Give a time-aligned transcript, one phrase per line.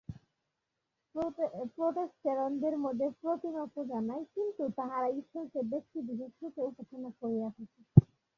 [1.75, 7.79] প্রোটেষ্ট্যাণ্টদের মধ্যে প্রতিমাপূজা নাই, কিন্তু তাহারাও ঈশ্বরকে ব্যক্তিবিশেষরূপে উপাসনা করিয়া থাকে।